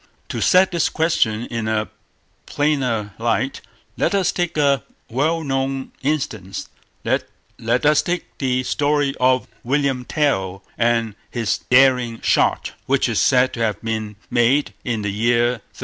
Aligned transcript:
To 0.29 0.41
set 0.41 0.71
this 0.71 0.89
question 0.89 1.45
in 1.51 1.67
a 1.67 1.87
plainer 2.47 3.13
light, 3.19 3.61
let 3.95 4.15
us 4.15 4.31
take 4.31 4.57
a 4.57 4.81
well 5.11 5.43
known 5.43 5.91
instance; 6.01 6.69
let 7.03 7.85
us 7.85 8.01
take 8.01 8.23
the 8.39 8.63
story 8.63 9.13
of 9.19 9.47
William 9.63 10.03
Tell 10.05 10.63
and 10.75 11.13
his 11.29 11.59
daring 11.69 12.19
shot, 12.21 12.71
which 12.87 13.07
is 13.07 13.21
said 13.21 13.53
to 13.53 13.59
have 13.59 13.79
been 13.83 14.15
made 14.31 14.73
in 14.83 15.03
the 15.03 15.11
year 15.13 15.49
1307. 15.51 15.61